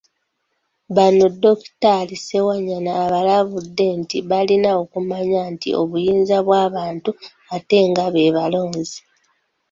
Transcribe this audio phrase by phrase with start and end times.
[0.95, 7.11] Bano Dokitaali Ssewanyana abalabudde nti balina okumanya nti obuyinza bw'abantu
[7.55, 8.99] ate nga be balonzi.